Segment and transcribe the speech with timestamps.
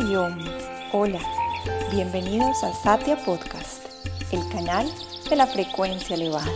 [0.00, 0.38] Hariom,
[0.92, 1.18] hola,
[1.92, 3.84] bienvenidos a Satya Podcast,
[4.32, 4.90] el canal
[5.28, 6.50] de la frecuencia elevada,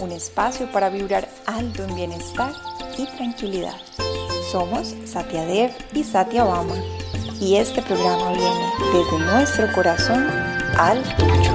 [0.00, 2.52] un espacio para vibrar alto en bienestar
[2.98, 3.76] y tranquilidad.
[4.50, 6.74] Somos Satya Dev y Satya Bama
[7.40, 10.26] y este programa viene desde nuestro corazón
[10.76, 11.52] al tuyo.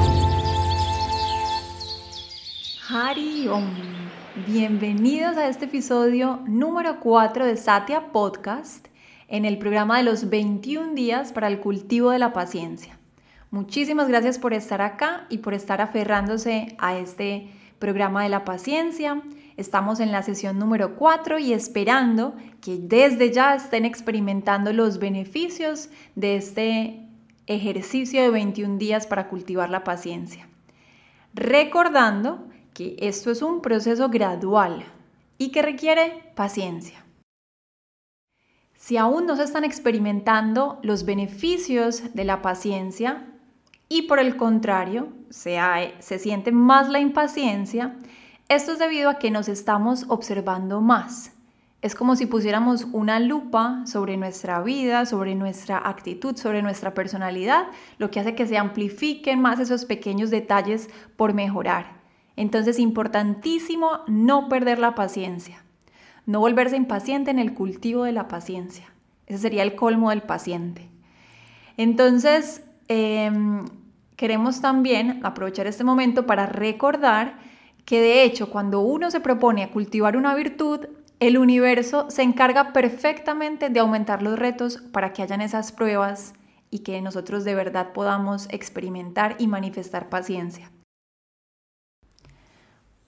[2.87, 3.65] Hariom,
[4.47, 8.88] bienvenidos a este episodio número 4 de Satya Podcast
[9.29, 12.97] en el programa de los 21 días para el cultivo de la paciencia.
[13.51, 19.21] Muchísimas gracias por estar acá y por estar aferrándose a este programa de la paciencia.
[19.55, 25.89] Estamos en la sesión número 4 y esperando que desde ya estén experimentando los beneficios
[26.15, 27.05] de este
[27.45, 30.47] ejercicio de 21 días para cultivar la paciencia.
[31.33, 34.85] Recordando que esto es un proceso gradual
[35.37, 37.03] y que requiere paciencia.
[38.79, 43.27] Si aún no se están experimentando los beneficios de la paciencia
[43.89, 45.59] y por el contrario se,
[45.99, 47.97] se siente más la impaciencia,
[48.47, 51.33] esto es debido a que nos estamos observando más.
[51.81, 57.67] Es como si pusiéramos una lupa sobre nuestra vida, sobre nuestra actitud, sobre nuestra personalidad,
[57.97, 61.99] lo que hace que se amplifiquen más esos pequeños detalles por mejorar.
[62.37, 65.65] Entonces, importantísimo no perder la paciencia.
[66.29, 68.85] No volverse impaciente en el cultivo de la paciencia.
[69.25, 70.87] Ese sería el colmo del paciente.
[71.75, 73.65] Entonces, em,
[74.15, 77.39] queremos también aprovechar este momento para recordar
[77.83, 80.85] que de hecho cuando uno se propone a cultivar una virtud,
[81.19, 86.35] el universo se encarga perfectamente de aumentar los retos para que hayan esas pruebas
[86.69, 90.69] y que nosotros de verdad podamos experimentar y manifestar paciencia.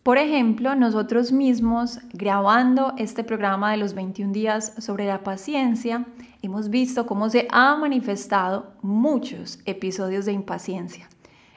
[0.03, 6.07] Por ejemplo, nosotros mismos grabando este programa de los 21 días sobre la paciencia,
[6.41, 11.07] hemos visto cómo se han manifestado muchos episodios de impaciencia.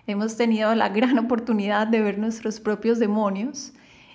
[0.06, 3.72] Hemos tenido la gran oportunidad de ver nuestros propios demonios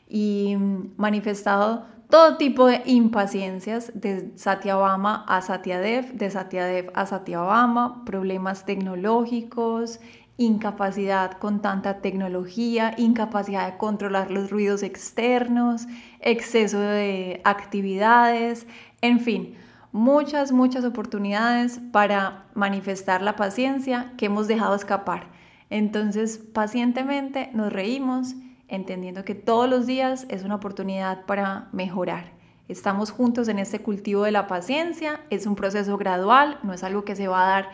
[0.07, 0.55] y
[0.95, 9.99] manifestado todo tipo de impaciencias, de Satyabama a Satyadev, de Satyadev a Satyabama, problemas tecnológicos,
[10.39, 15.85] incapacidad con tanta tecnología, incapacidad de controlar los ruidos externos,
[16.21, 18.65] exceso de actividades,
[19.01, 19.55] en fin,
[19.91, 25.27] muchas, muchas oportunidades para manifestar la paciencia que hemos dejado escapar.
[25.69, 28.33] Entonces, pacientemente nos reímos,
[28.69, 32.31] entendiendo que todos los días es una oportunidad para mejorar.
[32.69, 37.03] Estamos juntos en este cultivo de la paciencia, es un proceso gradual, no es algo
[37.03, 37.69] que se va a dar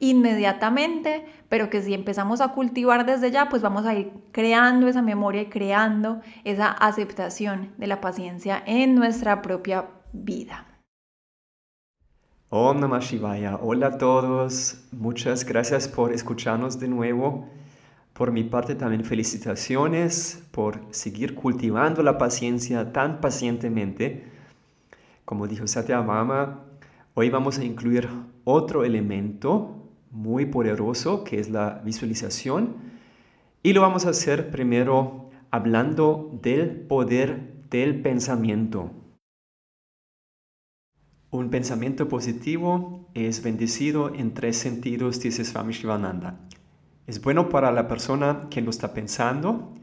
[0.00, 5.02] inmediatamente, pero que si empezamos a cultivar desde ya, pues vamos a ir creando esa
[5.02, 10.66] memoria y creando esa aceptación de la paciencia en nuestra propia vida.
[12.48, 13.58] Om Namah Shivaya.
[13.62, 14.82] Hola a todos.
[14.90, 17.48] Muchas gracias por escucharnos de nuevo.
[18.12, 24.24] Por mi parte también felicitaciones por seguir cultivando la paciencia tan pacientemente.
[25.24, 26.64] Como dijo Satya Mama,
[27.14, 28.08] hoy vamos a incluir
[28.44, 29.79] otro elemento
[30.10, 32.76] muy poderoso que es la visualización
[33.62, 38.90] y lo vamos a hacer primero hablando del poder del pensamiento.
[41.30, 46.40] Un pensamiento positivo es bendecido en tres sentidos, dice Swami Shivananda.
[47.06, 49.74] Es bueno para la persona que lo está pensando,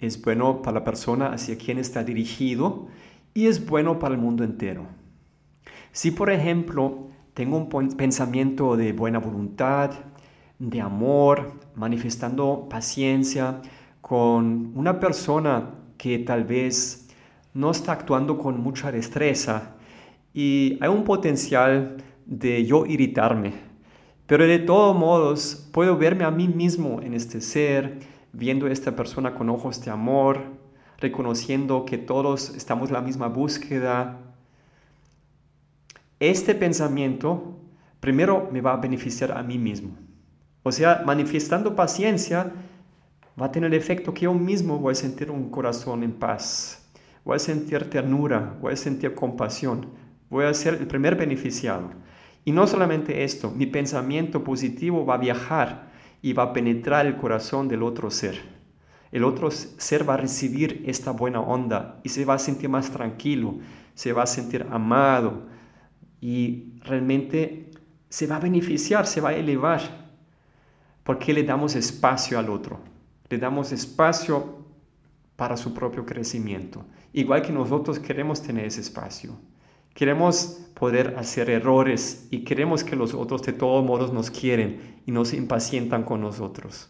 [0.00, 2.88] es bueno para la persona hacia quien está dirigido
[3.34, 4.86] y es bueno para el mundo entero.
[5.92, 9.90] Si por ejemplo tengo un pensamiento de buena voluntad,
[10.58, 13.60] de amor, manifestando paciencia
[14.00, 17.08] con una persona que tal vez
[17.52, 19.74] no está actuando con mucha destreza
[20.32, 21.96] y hay un potencial
[22.26, 23.52] de yo irritarme.
[24.26, 27.98] Pero de todos modos puedo verme a mí mismo en este ser,
[28.32, 30.40] viendo a esta persona con ojos de amor,
[30.98, 34.23] reconociendo que todos estamos en la misma búsqueda,
[36.30, 37.58] este pensamiento
[38.00, 39.96] primero me va a beneficiar a mí mismo.
[40.62, 42.52] O sea, manifestando paciencia
[43.40, 46.90] va a tener el efecto que yo mismo voy a sentir un corazón en paz,
[47.24, 49.88] voy a sentir ternura, voy a sentir compasión,
[50.30, 51.90] voy a ser el primer beneficiado.
[52.44, 55.90] Y no solamente esto, mi pensamiento positivo va a viajar
[56.20, 58.40] y va a penetrar el corazón del otro ser.
[59.12, 62.90] El otro ser va a recibir esta buena onda y se va a sentir más
[62.90, 63.58] tranquilo,
[63.94, 65.42] se va a sentir amado,
[66.24, 67.66] y realmente
[68.08, 69.82] se va a beneficiar, se va a elevar,
[71.02, 72.80] porque le damos espacio al otro,
[73.28, 74.64] le damos espacio
[75.36, 79.36] para su propio crecimiento, igual que nosotros queremos tener ese espacio.
[79.92, 85.12] Queremos poder hacer errores y queremos que los otros de todos modos nos quieren y
[85.12, 86.88] nos impacientan con nosotros.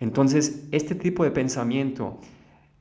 [0.00, 2.20] Entonces, este tipo de pensamiento,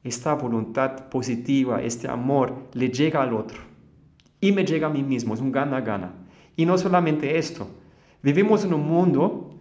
[0.04, 3.77] esta voluntad positiva, este amor, le llega al otro
[4.40, 6.14] y me llega a mí mismo, es un gana-gana.
[6.56, 7.70] Y no solamente esto,
[8.22, 9.56] vivimos en un mundo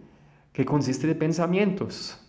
[0.53, 2.19] que consiste de pensamientos,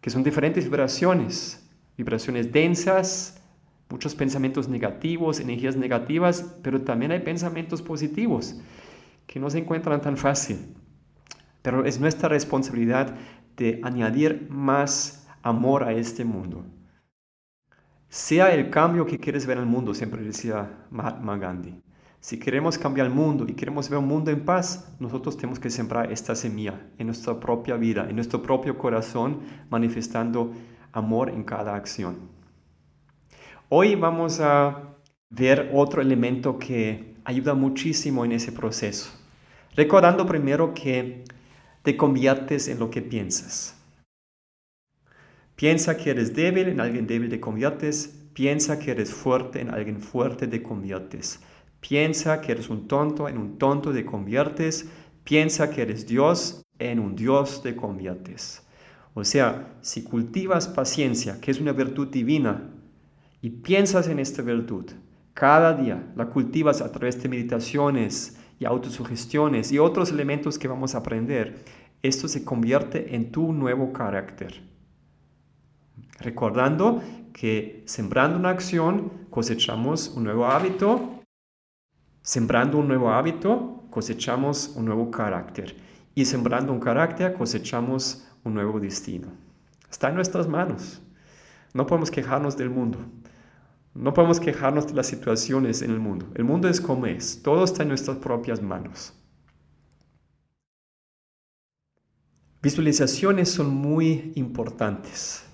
[0.00, 3.40] que son diferentes vibraciones, vibraciones densas,
[3.88, 8.60] muchos pensamientos negativos, energías negativas, pero también hay pensamientos positivos
[9.26, 10.58] que no se encuentran tan fácil.
[11.62, 13.14] Pero es nuestra responsabilidad
[13.56, 16.64] de añadir más amor a este mundo.
[18.14, 21.82] Sea el cambio que quieres ver en el mundo, siempre decía Mahatma Gandhi.
[22.20, 25.68] Si queremos cambiar el mundo y queremos ver un mundo en paz, nosotros tenemos que
[25.68, 30.52] sembrar esta semilla en nuestra propia vida, en nuestro propio corazón, manifestando
[30.92, 32.30] amor en cada acción.
[33.68, 34.94] Hoy vamos a
[35.30, 39.10] ver otro elemento que ayuda muchísimo en ese proceso.
[39.74, 41.24] Recordando primero que
[41.82, 43.83] te conviertes en lo que piensas.
[45.56, 48.20] Piensa que eres débil, en alguien débil te conviertes.
[48.32, 51.40] Piensa que eres fuerte, en alguien fuerte te conviertes.
[51.80, 54.88] Piensa que eres un tonto, en un tonto te conviertes.
[55.22, 58.62] Piensa que eres Dios, en un Dios te conviertes.
[59.14, 62.70] O sea, si cultivas paciencia, que es una virtud divina,
[63.40, 64.86] y piensas en esta virtud,
[65.34, 70.94] cada día la cultivas a través de meditaciones y autosugestiones y otros elementos que vamos
[70.94, 71.62] a aprender,
[72.02, 74.73] esto se convierte en tu nuevo carácter.
[76.20, 77.02] Recordando
[77.32, 81.14] que sembrando una acción cosechamos un nuevo hábito
[82.24, 85.76] Sembrando un nuevo hábito, cosechamos un nuevo carácter.
[86.14, 89.28] Y sembrando un carácter, cosechamos un nuevo destino.
[89.90, 91.02] Está en nuestras manos.
[91.74, 92.98] No podemos quejarnos del mundo.
[93.92, 96.26] No podemos quejarnos de las situaciones en el mundo.
[96.34, 97.42] El mundo es como es.
[97.42, 99.12] Todo está en nuestras propias manos.
[102.62, 105.44] Visualizaciones son muy importantes.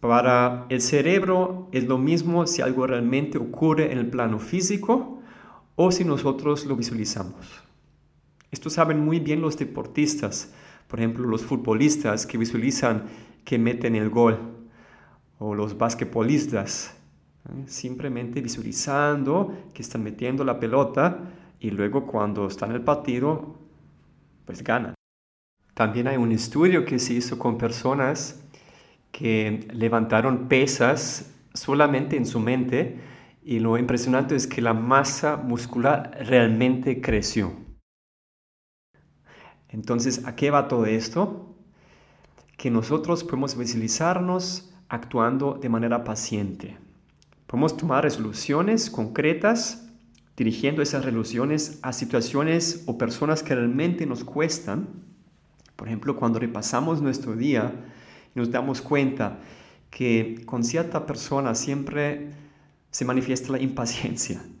[0.00, 5.20] Para el cerebro es lo mismo si algo realmente ocurre en el plano físico
[5.74, 7.62] o si nosotros lo visualizamos.
[8.50, 10.52] Esto saben muy bien los deportistas,
[10.86, 13.04] por ejemplo los futbolistas que visualizan
[13.44, 14.38] que meten el gol,
[15.38, 16.94] o los basquetbolistas,
[17.48, 17.64] ¿eh?
[17.66, 21.30] simplemente visualizando que están metiendo la pelota
[21.60, 23.56] y luego cuando están en el partido,
[24.44, 24.94] pues ganan.
[25.74, 28.44] También hay un estudio que se hizo con personas
[29.18, 33.00] que levantaron pesas solamente en su mente
[33.42, 37.52] y lo impresionante es que la masa muscular realmente creció.
[39.70, 41.56] Entonces, ¿a qué va todo esto?
[42.56, 46.78] Que nosotros podemos visualizarnos actuando de manera paciente.
[47.48, 49.90] Podemos tomar resoluciones concretas,
[50.36, 54.86] dirigiendo esas resoluciones a situaciones o personas que realmente nos cuestan.
[55.74, 57.72] Por ejemplo, cuando repasamos nuestro día
[58.38, 59.38] nos damos cuenta
[59.90, 62.30] que con cierta persona siempre
[62.90, 64.40] se manifiesta la impaciencia.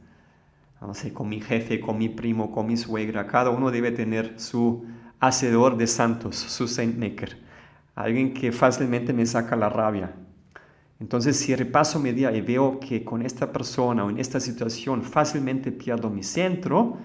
[0.80, 4.38] No sé, con mi jefe, con mi primo, con mi suegra, cada uno debe tener
[4.38, 4.86] su
[5.18, 7.36] hacedor de santos, su saintmaker,
[7.96, 10.14] alguien que fácilmente me saca la rabia.
[11.00, 15.02] Entonces, si repaso mi día y veo que con esta persona o en esta situación
[15.02, 16.96] fácilmente pierdo mi centro,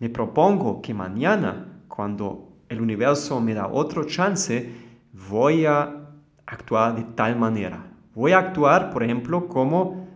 [0.00, 6.08] me propongo que mañana, cuando el universo me da otro chance, voy a
[6.46, 7.86] actuar de tal manera.
[8.14, 10.08] Voy a actuar, por ejemplo, como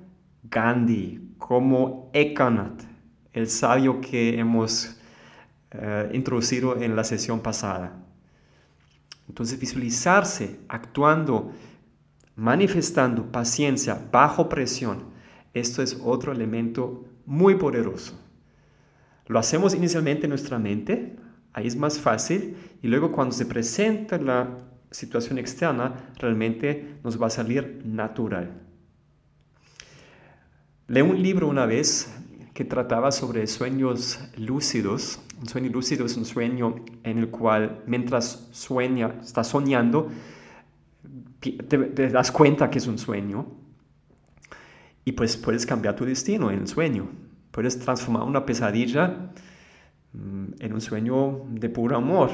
[0.42, 2.82] Gandhi, como Ekanath,
[3.32, 4.98] el sabio que hemos
[5.70, 8.02] eh, introducido en la sesión pasada.
[9.28, 11.52] Entonces visualizarse actuando,
[12.34, 15.04] manifestando paciencia bajo presión,
[15.52, 18.18] esto es otro elemento muy poderoso.
[19.26, 21.16] Lo hacemos inicialmente en nuestra mente,
[21.52, 24.56] ahí es más fácil, y luego cuando se presenta la
[24.90, 28.62] situación externa, realmente nos va a salir natural.
[30.88, 32.12] Leí un libro una vez
[32.54, 35.20] que trataba sobre sueños lúcidos.
[35.40, 40.10] Un sueño lúcido es un sueño en el cual mientras sueña, estás soñando,
[41.40, 43.46] te, das cuenta que es un sueño
[45.04, 47.08] y pues puedes cambiar tu destino en el sueño.
[47.50, 49.32] Puedes transformar una pesadilla
[50.12, 52.30] mm, en un sueño de puro amor.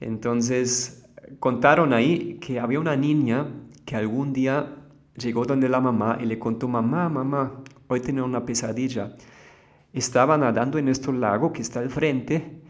[0.00, 1.07] Entonces
[1.38, 3.46] contaron ahí que había una niña
[3.84, 4.74] que algún día
[5.16, 9.16] llegó donde la mamá y le contó, mamá, mamá, hoy tengo una pesadilla.
[9.92, 12.62] Estaba nadando en nuestro lago que está al frente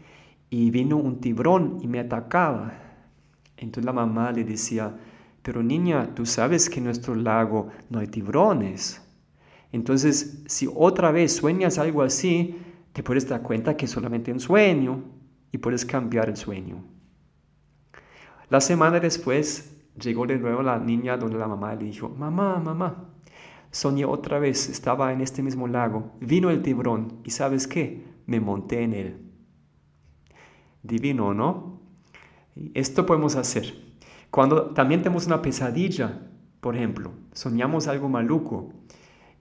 [0.49, 2.73] y vino un tiburón y me atacaba.
[3.57, 4.95] Entonces la mamá le decía,
[5.41, 9.01] pero niña, tú sabes que en nuestro lago no hay tiburones.
[9.71, 12.55] Entonces, si otra vez sueñas algo así,
[12.93, 15.03] te puedes dar cuenta que es solamente un sueño
[15.51, 16.83] y puedes cambiar el sueño.
[18.49, 23.09] La semana después llegó de nuevo la niña donde la mamá le dijo, mamá, mamá,
[23.69, 28.39] soñé otra vez, estaba en este mismo lago, vino el tiburón y sabes qué, me
[28.39, 29.17] monté en él.
[30.81, 31.81] Divino, ¿no?
[32.73, 33.73] Esto podemos hacer.
[34.31, 36.27] Cuando también tenemos una pesadilla,
[36.59, 38.73] por ejemplo, soñamos algo maluco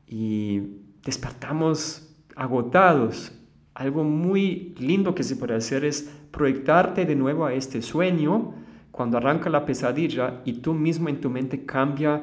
[0.07, 0.61] y
[1.03, 3.33] despertamos agotados,
[3.73, 8.55] algo muy lindo que se puede hacer es proyectarte de nuevo a este sueño
[8.99, 12.21] cuando arranca la pesadilla y tú mismo en tu mente cambia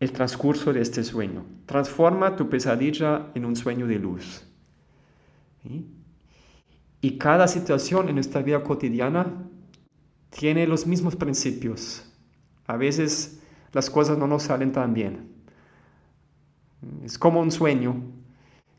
[0.00, 1.44] el transcurso de este sueño.
[1.66, 4.42] Transforma tu pesadilla en un sueño de luz.
[7.02, 9.26] Y cada situación en nuestra vida cotidiana
[10.30, 12.02] tiene los mismos principios.
[12.66, 13.42] A veces
[13.74, 15.34] las cosas no nos salen tan bien.
[17.04, 17.94] Es como un sueño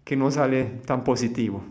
[0.03, 1.61] que no sale tan positivo,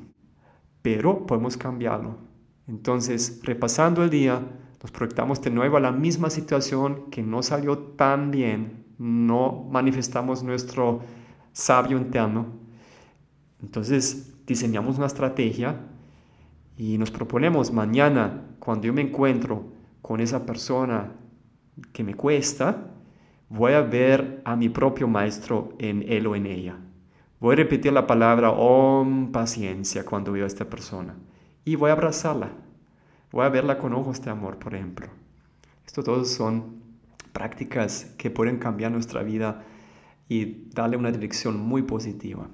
[0.81, 2.30] pero podemos cambiarlo.
[2.71, 4.41] Entonces, repasando el día,
[4.81, 10.45] nos proyectamos de nuevo a la misma situación que no salió tan bien, no manifestamos
[10.45, 11.00] nuestro
[11.53, 12.47] sabio interno.
[13.61, 15.81] Entonces, diseñamos una estrategia
[16.77, 19.65] y nos proponemos mañana, cuando yo me encuentro
[20.00, 21.12] con esa persona
[21.93, 22.93] que me cuesta,
[23.49, 26.77] voy a ver a mi propio maestro en él o en ella.
[27.41, 31.17] Voy a repetir la palabra om paciencia cuando veo a esta persona
[31.71, 32.50] y voy a abrazarla.
[33.31, 35.07] Voy a verla con ojos de amor, por ejemplo.
[35.87, 36.83] Esto todos son
[37.33, 39.62] prácticas que pueden cambiar nuestra vida
[40.29, 42.49] y darle una dirección muy positiva.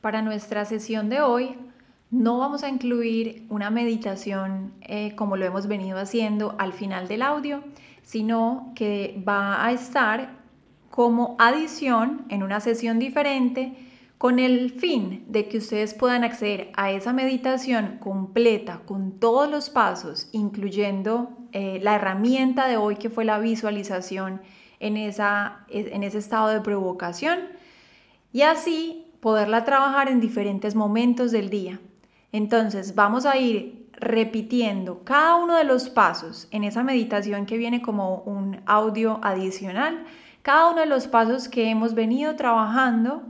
[0.00, 1.56] Para nuestra sesión de hoy
[2.10, 7.22] no vamos a incluir una meditación eh, como lo hemos venido haciendo al final del
[7.22, 7.62] audio,
[8.02, 10.40] sino que va a estar
[10.90, 13.91] como adición en una sesión diferente
[14.22, 19.68] con el fin de que ustedes puedan acceder a esa meditación completa con todos los
[19.68, 24.40] pasos, incluyendo eh, la herramienta de hoy que fue la visualización
[24.78, 27.40] en, esa, en ese estado de provocación
[28.32, 31.80] y así poderla trabajar en diferentes momentos del día.
[32.30, 37.82] Entonces vamos a ir repitiendo cada uno de los pasos en esa meditación que viene
[37.82, 40.04] como un audio adicional
[40.42, 43.22] cada uno de los pasos que hemos venido trabajando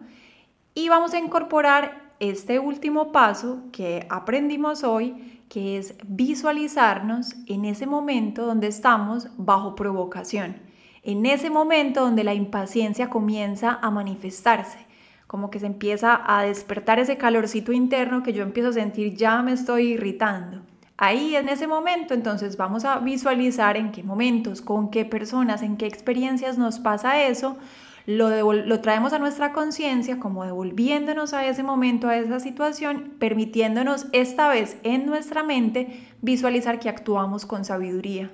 [0.75, 7.87] y vamos a incorporar este último paso que aprendimos hoy, que es visualizarnos en ese
[7.87, 10.57] momento donde estamos bajo provocación,
[11.03, 14.79] en ese momento donde la impaciencia comienza a manifestarse,
[15.27, 19.43] como que se empieza a despertar ese calorcito interno que yo empiezo a sentir ya
[19.43, 20.63] me estoy irritando.
[20.97, 25.77] Ahí en ese momento entonces vamos a visualizar en qué momentos, con qué personas, en
[25.77, 27.57] qué experiencias nos pasa eso,
[28.07, 34.07] lo, lo traemos a nuestra conciencia como devolviéndonos a ese momento, a esa situación, permitiéndonos
[34.13, 38.31] esta vez en nuestra mente visualizar que actuamos con sabiduría.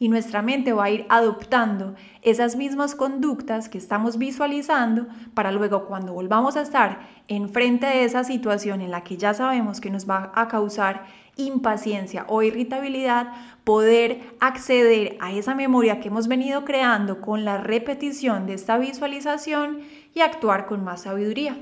[0.00, 5.84] Y nuestra mente va a ir adoptando esas mismas conductas que estamos visualizando para luego
[5.84, 10.08] cuando volvamos a estar enfrente de esa situación en la que ya sabemos que nos
[10.08, 11.04] va a causar
[11.36, 13.28] impaciencia o irritabilidad,
[13.64, 19.80] poder acceder a esa memoria que hemos venido creando con la repetición de esta visualización
[20.14, 21.58] y actuar con más sabiduría.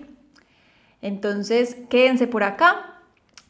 [1.02, 2.97] Entonces, quédense por acá,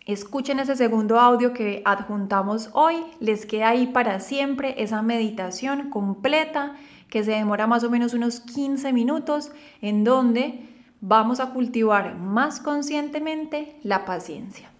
[0.08, 6.76] escuchen ese segundo audio que adjuntamos hoy, les queda ahí para siempre esa meditación completa
[7.10, 10.66] que se demora más o menos unos 15 minutos en donde
[11.02, 14.70] vamos a cultivar más conscientemente la paciencia.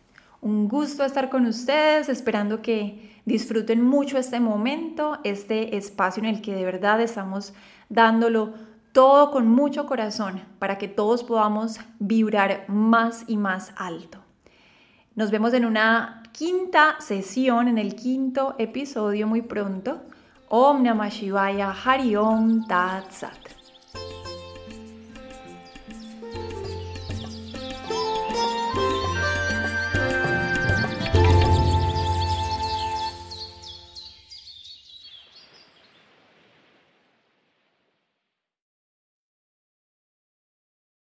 [0.40, 6.40] Un gusto estar con ustedes, esperando que disfruten mucho este momento, este espacio en el
[6.40, 7.52] que de verdad estamos
[7.90, 8.54] dándolo
[8.92, 14.27] todo con mucho corazón para que todos podamos vibrar más y más alto.
[15.18, 20.02] Nos vemos en una quinta sesión, en el quinto episodio muy pronto.
[20.48, 23.57] Om Namah Shivaya Hari Om Tat.